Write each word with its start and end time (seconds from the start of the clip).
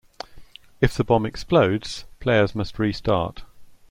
If 0.79 0.97
the 0.97 1.03
bomb 1.03 1.27
explodes, 1.27 2.05
players 2.19 2.55
must 2.55 2.79
restart. 2.79 3.43